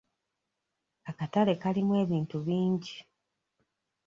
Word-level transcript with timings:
Akatale 1.09 1.53
kalimu 1.63 1.93
ebintu 2.03 2.37
bingi. 2.45 2.95